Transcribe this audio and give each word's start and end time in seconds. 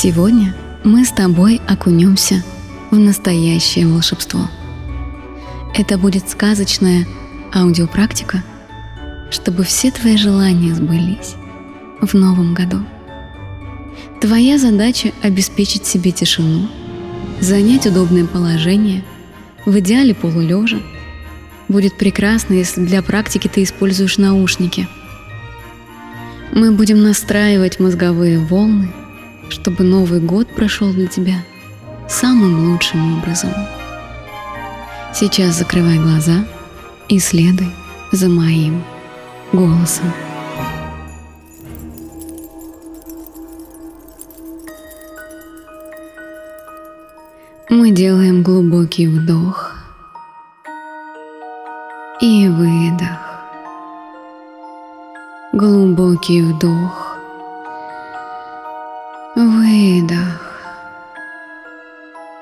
Сегодня 0.00 0.54
мы 0.84 1.04
с 1.04 1.10
тобой 1.10 1.60
окунемся 1.66 2.44
в 2.92 2.96
настоящее 2.96 3.88
волшебство. 3.88 4.48
Это 5.74 5.98
будет 5.98 6.30
сказочная 6.30 7.04
аудиопрактика, 7.52 8.44
чтобы 9.32 9.64
все 9.64 9.90
твои 9.90 10.16
желания 10.16 10.72
сбылись 10.72 11.34
в 12.00 12.14
новом 12.14 12.54
году. 12.54 12.78
Твоя 14.20 14.56
задача— 14.56 15.10
обеспечить 15.22 15.84
себе 15.84 16.12
тишину, 16.12 16.68
занять 17.40 17.84
удобное 17.84 18.24
положение, 18.24 19.02
в 19.66 19.76
идеале 19.80 20.14
полулежа. 20.14 20.78
Будет 21.66 21.98
прекрасно, 21.98 22.54
если 22.54 22.84
для 22.84 23.02
практики 23.02 23.50
ты 23.52 23.64
используешь 23.64 24.16
наушники. 24.16 24.86
Мы 26.52 26.70
будем 26.70 27.02
настраивать 27.02 27.80
мозговые 27.80 28.38
волны, 28.38 28.92
чтобы 29.48 29.84
Новый 29.84 30.20
год 30.20 30.48
прошел 30.48 30.92
для 30.92 31.06
тебя 31.06 31.44
самым 32.08 32.70
лучшим 32.70 33.18
образом. 33.18 33.50
Сейчас 35.14 35.56
закрывай 35.56 35.98
глаза 35.98 36.44
и 37.08 37.18
следуй 37.18 37.70
за 38.12 38.28
моим 38.28 38.84
голосом. 39.52 40.12
Мы 47.70 47.90
делаем 47.90 48.42
глубокий 48.42 49.06
вдох 49.06 49.74
и 52.20 52.48
выдох. 52.48 53.18
Глубокий 55.52 56.42
вдох, 56.42 57.17
выдох. 59.38 60.40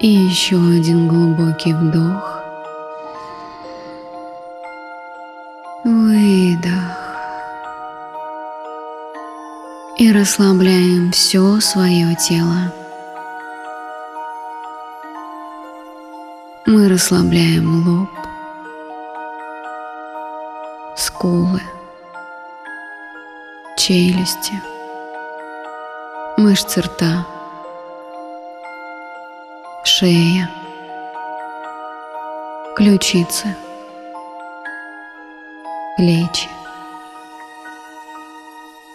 И 0.00 0.08
еще 0.08 0.56
один 0.56 1.08
глубокий 1.08 1.74
вдох. 1.74 2.40
Выдох. 5.84 6.72
И 9.98 10.12
расслабляем 10.12 11.10
все 11.12 11.60
свое 11.60 12.14
тело. 12.14 12.72
Мы 16.66 16.88
расслабляем 16.88 17.86
лоб, 17.86 18.10
скулы, 20.96 21.62
челюсти, 23.76 24.52
мышцы 26.48 26.80
рта, 26.80 27.26
шея, 29.84 30.50
ключицы, 32.74 33.54
плечи, 35.98 36.48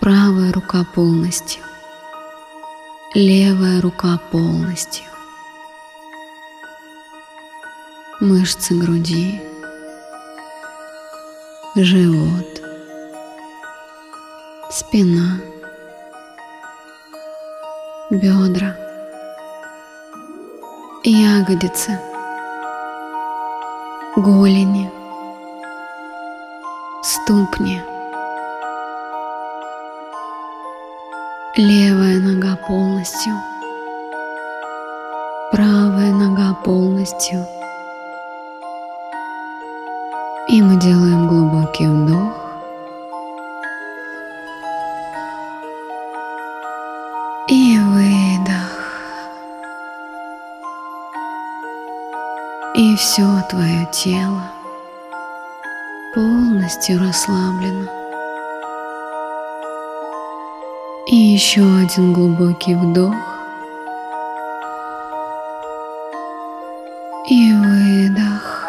правая 0.00 0.52
рука 0.52 0.84
полностью, 0.92 1.62
левая 3.14 3.80
рука 3.80 4.18
полностью, 4.32 5.04
мышцы 8.18 8.74
груди, 8.74 9.40
живот, 11.76 12.60
спина, 14.68 15.38
бедра, 18.08 18.76
ягодицы, 21.02 21.98
голени, 24.14 24.88
ступни, 27.02 27.82
левая 31.56 32.20
нога 32.20 32.54
полностью, 32.68 33.32
правая 35.50 36.12
нога 36.12 36.54
полностью. 36.64 37.44
И 40.48 40.62
мы 40.62 40.76
делаем 40.80 41.26
глубокий 41.26 41.88
вдох. 41.88 42.25
Все 53.06 53.40
твое 53.48 53.88
тело 53.92 54.50
полностью 56.12 56.98
расслаблено. 56.98 57.88
И 61.06 61.14
еще 61.14 61.60
один 61.60 62.12
глубокий 62.12 62.74
вдох. 62.74 63.14
И 67.30 67.52
выдох. 67.52 68.66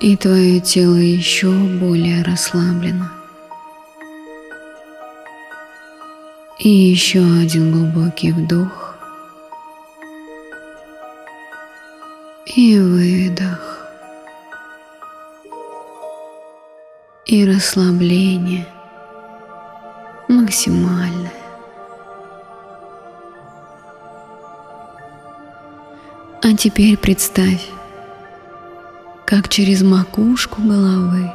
И 0.00 0.16
твое 0.16 0.58
тело 0.58 0.96
еще 0.96 1.52
более 1.52 2.24
расслаблено. 2.24 3.06
И 6.58 6.68
еще 6.68 7.20
один 7.20 7.70
глубокий 7.70 8.32
вдох. 8.32 8.93
И 12.56 12.78
выдох. 12.78 13.80
И 17.26 17.44
расслабление 17.44 18.66
максимальное. 20.28 21.32
А 26.42 26.56
теперь 26.56 26.96
представь, 26.96 27.66
как 29.24 29.48
через 29.48 29.82
макушку 29.82 30.62
головы 30.62 31.32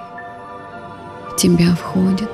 в 1.32 1.36
тебя 1.36 1.76
входит 1.76 2.30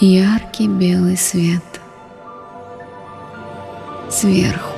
яркий 0.00 0.68
белый 0.68 1.16
свет 1.16 1.62
сверху 4.08 4.77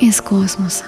из 0.00 0.20
космоса. 0.20 0.84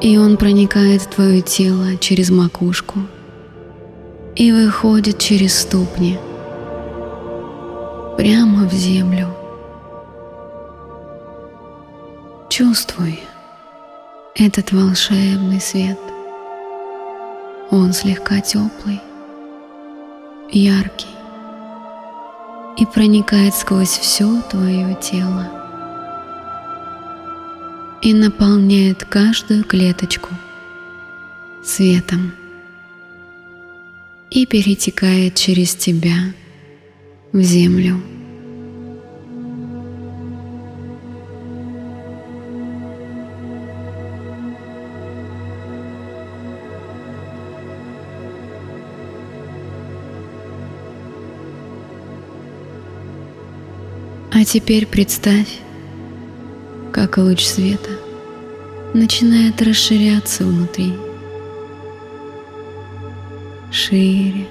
И 0.00 0.18
он 0.18 0.36
проникает 0.36 1.02
в 1.02 1.06
твое 1.08 1.40
тело 1.40 1.96
через 1.96 2.30
макушку 2.30 3.00
и 4.36 4.52
выходит 4.52 5.18
через 5.18 5.58
ступни 5.58 6.18
прямо 8.16 8.68
в 8.68 8.72
землю. 8.72 9.28
Чувствуй 12.50 13.20
этот 14.34 14.72
волшебный 14.72 15.60
свет. 15.60 15.98
Он 17.70 17.92
слегка 17.92 18.40
теплый, 18.40 19.00
яркий 20.50 21.13
и 22.76 22.86
проникает 22.86 23.54
сквозь 23.54 23.88
все 23.98 24.40
твое 24.50 24.96
тело 25.00 25.50
и 28.02 28.12
наполняет 28.12 29.04
каждую 29.04 29.64
клеточку 29.64 30.30
светом 31.64 32.32
и 34.30 34.46
перетекает 34.46 35.34
через 35.36 35.74
тебя 35.74 36.34
в 37.32 37.40
землю. 37.40 38.00
А 54.44 54.46
теперь 54.46 54.84
представь, 54.86 55.48
как 56.92 57.16
луч 57.16 57.42
света 57.42 57.92
начинает 58.92 59.62
расширяться 59.62 60.44
внутри. 60.44 60.92
Шире, 63.72 64.46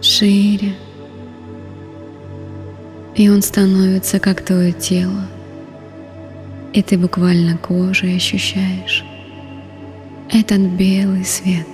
шире. 0.00 0.74
И 3.16 3.28
он 3.28 3.42
становится 3.42 4.18
как 4.18 4.40
твое 4.42 4.72
тело. 4.72 5.28
И 6.72 6.82
ты 6.82 6.96
буквально 6.96 7.58
кожей 7.58 8.16
ощущаешь 8.16 9.04
этот 10.30 10.60
белый 10.60 11.26
свет. 11.26 11.66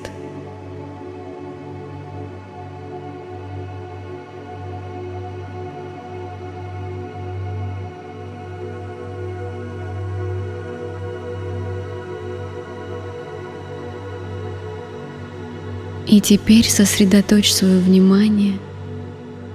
И 16.06 16.20
теперь 16.20 16.68
сосредоточь 16.68 17.52
свое 17.52 17.78
внимание 17.78 18.58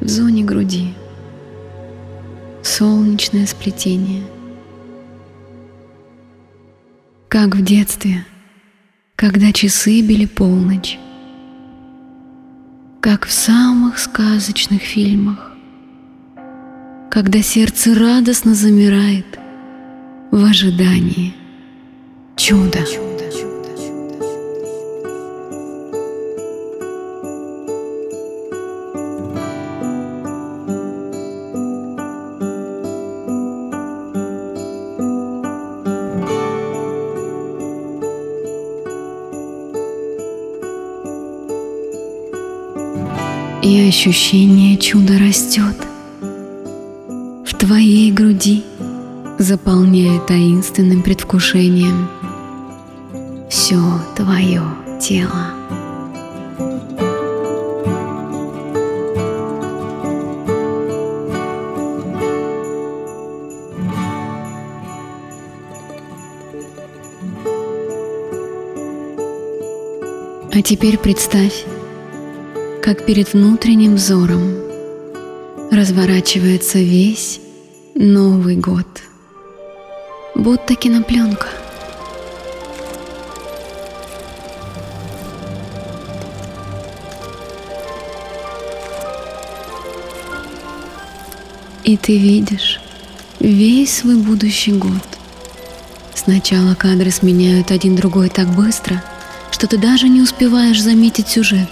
в 0.01 0.07
зоне 0.07 0.44
груди. 0.44 0.94
Солнечное 2.63 3.46
сплетение. 3.46 4.24
Как 7.28 7.56
в 7.56 7.63
детстве, 7.63 8.25
когда 9.16 9.51
часы 9.51 10.01
били 10.01 10.25
полночь. 10.25 10.98
Как 13.01 13.25
в 13.25 13.31
самых 13.31 14.00
сказочных 14.00 14.81
фильмах. 14.81 15.54
Когда 17.12 17.42
сердце 17.42 17.94
радостно 17.94 18.56
замирает 18.56 19.40
в 20.31 20.44
ожидании 20.44 21.34
чуда. 22.36 23.08
И 43.69 43.88
ощущение 43.88 44.77
чуда 44.77 45.19
растет 45.19 45.75
в 47.45 47.54
твоей 47.56 48.12
груди, 48.12 48.63
заполняя 49.38 50.19
таинственным 50.21 51.04
предвкушением 51.04 52.10
все 53.48 53.77
твое 54.16 54.63
тело. 55.00 55.54
А 70.51 70.62
теперь 70.63 70.98
представь, 70.98 71.65
как 72.89 73.06
перед 73.06 73.33
внутренним 73.33 73.97
взором 73.97 74.56
разворачивается 75.69 76.80
весь 76.80 77.39
Новый 77.94 78.56
год, 78.56 78.88
будто 80.33 80.74
кинопленка. 80.74 81.50
И 91.83 91.95
ты 91.95 92.18
видишь 92.18 92.81
весь 93.39 93.97
свой 93.97 94.15
будущий 94.15 94.71
год. 94.71 94.89
Сначала 96.15 96.74
кадры 96.74 97.12
сменяют 97.12 97.69
один 97.69 97.95
другой 97.95 98.30
так 98.30 98.47
быстро, 98.47 99.03
что 99.51 99.68
ты 99.68 99.77
даже 99.77 100.09
не 100.09 100.21
успеваешь 100.21 100.81
заметить 100.81 101.27
сюжет. 101.27 101.69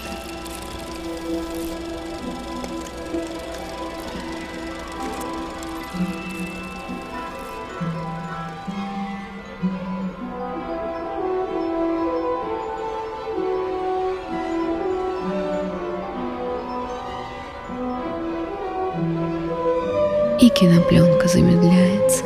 И 20.47 20.49
кинопленка 20.49 21.27
замедляется, 21.27 22.23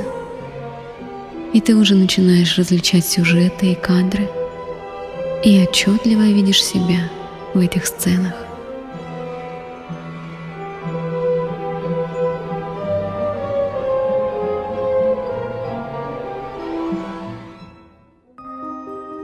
и 1.54 1.60
ты 1.60 1.76
уже 1.76 1.96
начинаешь 1.96 2.56
различать 2.56 3.04
сюжеты 3.04 3.72
и 3.72 3.76
кадры, 3.76 4.30
и 5.44 5.64
отчетливо 5.64 6.22
видишь 6.22 6.64
себя 6.64 7.10
в 7.56 7.60
этих 7.60 7.88
сценах. 7.88 8.36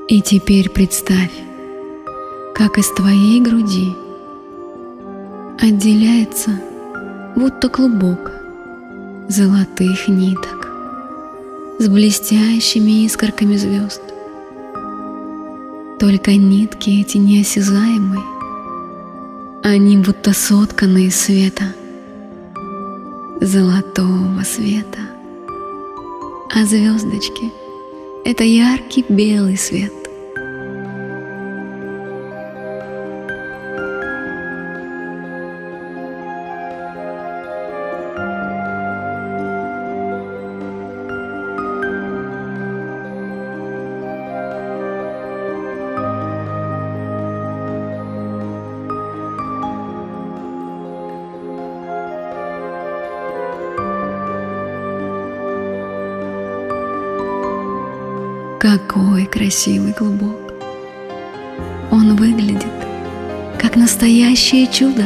И 0.08 0.22
теперь 0.22 0.70
представь, 0.72 1.32
как 2.56 2.80
из 2.80 2.90
твоей 2.94 3.42
груди 3.42 3.94
отделяется 5.62 6.60
будто 7.36 7.70
клубок 7.70 8.37
золотых 9.28 10.08
ниток 10.08 10.70
с 11.80 11.88
блестящими 11.88 13.06
искорками 13.06 13.58
звезд. 13.58 14.02
Только 16.00 16.32
нитки 16.36 17.02
эти 17.02 17.18
неосязаемые, 17.18 18.24
они 19.64 19.98
будто 19.98 20.34
сотканы 20.34 21.08
из 21.08 21.20
света, 21.20 21.74
золотого 23.42 24.44
света. 24.44 25.00
А 26.56 26.64
звездочки— 26.66 27.52
это 28.26 28.46
яркий 28.46 29.06
белый 29.10 29.58
свет. 29.58 29.97
Какой 58.60 59.28
красивый 59.28 59.94
клубок! 59.94 60.52
Он 61.92 62.16
выглядит 62.16 62.66
как 63.60 63.76
настоящее 63.76 64.66
чудо. 64.66 65.04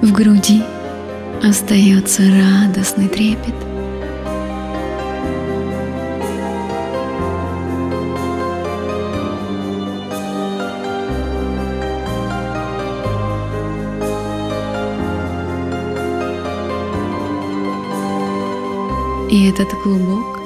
В 0.00 0.10
груди 0.10 0.62
остается 1.42 2.22
радостный 2.22 3.08
трепет. 3.08 3.54
И 19.36 19.50
этот 19.50 19.68
клубок 19.82 20.40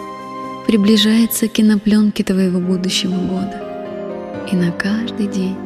приближается 0.67 1.47
к 1.47 1.53
кинопленке 1.53 2.25
твоего 2.25 2.59
будущего 2.59 3.15
года. 3.15 3.63
И 4.51 4.57
на 4.57 4.73
каждый 4.73 5.29
день, 5.29 5.57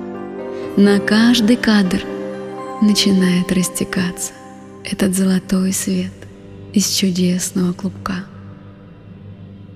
на 0.77 1.01
каждый 1.01 1.57
кадр 1.57 2.03
начинает 2.83 3.51
растекаться 3.51 4.35
этот 4.85 5.15
золотой 5.15 5.73
свет 5.73 6.13
из 6.75 6.87
чудесного 6.91 7.73
клубка. 7.73 8.27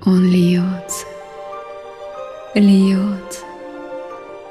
Он 0.04 0.30
льется, 0.30 1.06
льется, 2.54 3.46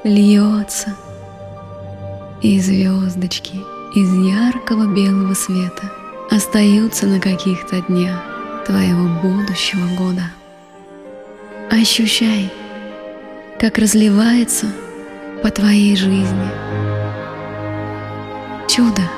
льется, 0.02 0.96
и 2.42 2.58
звездочки 2.58 3.60
из 3.94 4.12
яркого 4.12 4.92
белого 4.92 5.34
света 5.34 5.92
остаются 6.32 7.06
на 7.06 7.20
каких-то 7.20 7.80
днях 7.82 8.27
твоего 8.68 9.08
будущего 9.22 9.86
года. 9.96 10.24
Ощущай, 11.70 12.52
как 13.58 13.78
разливается 13.78 14.66
по 15.42 15.50
твоей 15.50 15.96
жизни 15.96 16.50
чудо. 18.68 19.17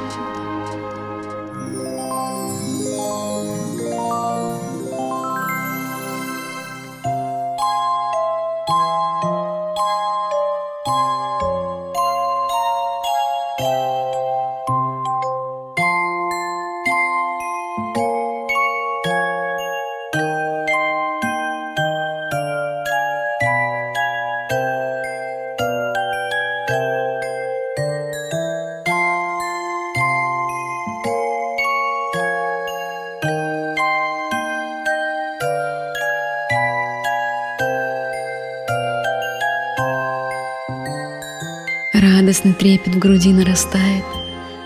Радостный 42.00 42.54
трепет 42.54 42.94
в 42.94 42.98
груди 42.98 43.30
нарастает, 43.30 44.04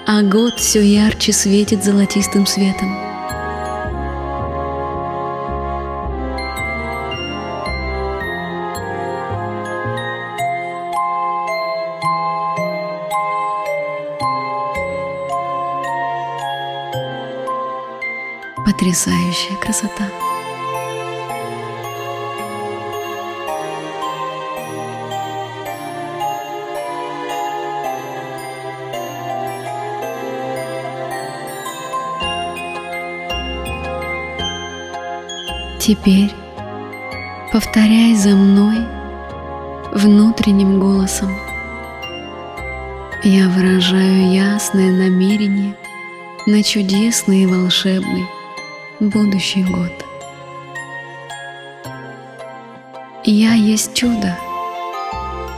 а 0.06 0.22
год 0.22 0.60
все 0.60 0.80
ярче 0.80 1.32
светит 1.32 1.82
золотистым 1.82 2.46
светом. 2.46 2.96
Потрясающая 18.64 19.56
красота. 19.60 20.23
Теперь 35.86 36.32
повторяй 37.52 38.14
за 38.14 38.30
мной 38.30 38.86
внутренним 39.92 40.80
голосом. 40.80 41.30
Я 43.22 43.50
выражаю 43.50 44.32
ясное 44.32 44.90
намерение 44.90 45.76
на 46.46 46.62
чудесный 46.62 47.42
и 47.42 47.46
волшебный 47.46 48.24
будущий 48.98 49.62
год. 49.62 49.92
Я 53.24 53.52
есть 53.52 53.92
чудо, 53.92 54.38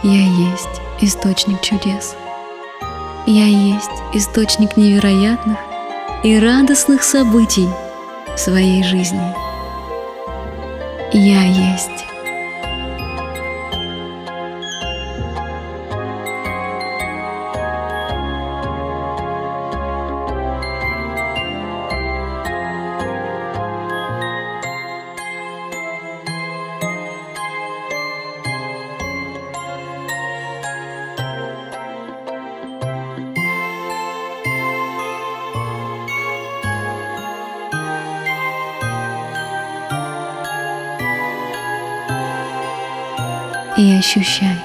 я 0.02 0.26
есть 0.50 0.80
источник 1.00 1.60
чудес, 1.60 2.16
я 3.28 3.46
есть 3.46 4.02
источник 4.12 4.76
невероятных 4.76 5.58
и 6.24 6.36
радостных 6.36 7.04
событий 7.04 7.68
в 8.34 8.36
своей 8.40 8.82
жизни. 8.82 9.45
Я 11.12 11.44
есть. 11.44 12.15
И 43.76 43.92
ощущай. 43.92 44.58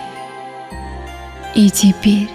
И 1.56 1.70
теперь 1.70 2.30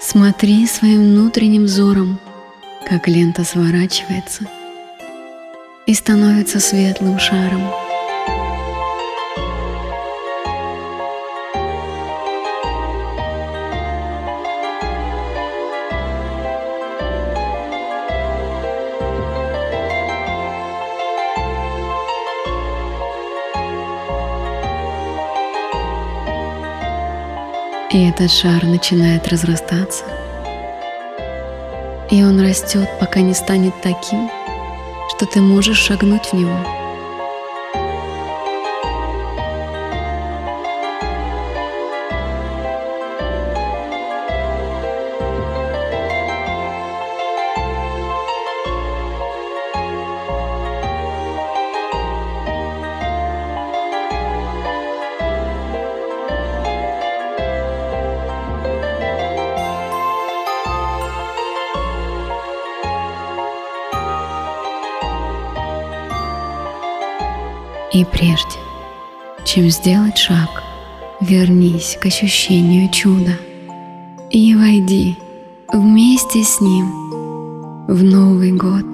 смотри 0.00 0.66
своим 0.66 1.02
внутренним 1.02 1.64
взором, 1.64 2.18
как 2.88 3.08
лента 3.08 3.44
сворачивается 3.44 4.44
и 5.86 5.94
становится 5.94 6.60
светлым 6.60 7.18
шаром. 7.18 7.85
И 27.96 28.00
этот 28.04 28.30
шар 28.30 28.62
начинает 28.64 29.26
разрастаться. 29.28 30.04
И 32.10 32.22
он 32.22 32.38
растет, 32.38 32.90
пока 33.00 33.20
не 33.20 33.32
станет 33.32 33.72
таким, 33.80 34.28
что 35.16 35.24
ты 35.24 35.40
можешь 35.40 35.78
шагнуть 35.78 36.26
в 36.26 36.34
него. 36.34 36.85
И 67.96 68.04
прежде, 68.04 68.58
чем 69.46 69.70
сделать 69.70 70.18
шаг, 70.18 70.62
вернись 71.22 71.96
к 71.98 72.04
ощущению 72.04 72.90
чуда 72.90 73.38
и 74.30 74.54
войди 74.54 75.16
вместе 75.72 76.44
с 76.44 76.60
ним 76.60 77.86
в 77.88 78.04
Новый 78.04 78.52
год. 78.52 78.84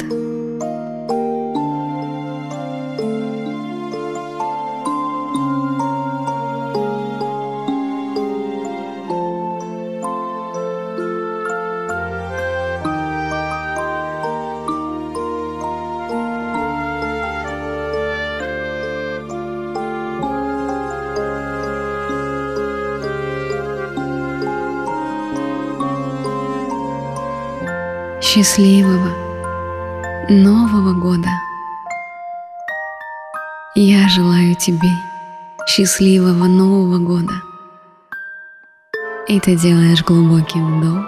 Счастливого 28.35 29.11
Нового 30.31 30.95
года! 30.95 31.29
Я 33.75 34.09
желаю 34.09 34.55
тебе 34.55 34.89
счастливого 35.69 36.47
Нового 36.47 36.97
года. 36.97 37.35
И 39.29 39.39
ты 39.39 39.55
делаешь 39.55 40.03
глубокий 40.03 40.61
вдох 40.61 41.05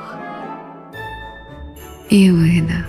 и 2.11 2.31
выдох. 2.31 2.85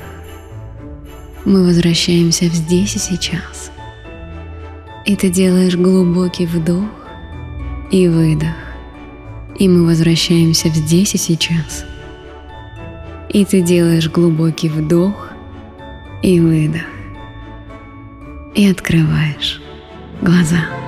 Мы 1.46 1.66
возвращаемся 1.66 2.50
в 2.50 2.54
здесь 2.54 2.98
и 2.98 3.00
сейчас. 3.00 3.72
И 5.06 5.16
ты 5.16 5.30
делаешь 5.30 5.78
глубокий 5.78 6.46
вдох 6.46 6.90
и 7.90 8.10
выдох. 8.10 8.58
И 9.60 9.70
мы 9.70 9.86
возвращаемся 9.86 10.68
в 10.68 10.76
здесь 10.76 11.16
и 11.16 11.18
сейчас. 11.18 11.86
И 13.36 13.44
ты 13.44 13.60
делаешь 13.60 14.10
глубокий 14.10 14.70
вдох 14.70 15.32
и 16.22 16.40
выдох. 16.40 16.88
И 18.54 18.66
открываешь 18.66 19.62
глаза. 20.22 20.85